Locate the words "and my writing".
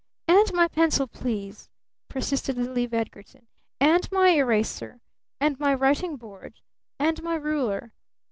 5.39-6.15